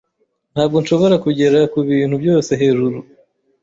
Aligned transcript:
Ntabwo 0.53 0.77
nshobora 0.83 1.15
kugera 1.25 1.59
kubintu 1.73 2.15
byose 2.23 2.51
hejuru. 2.61 2.97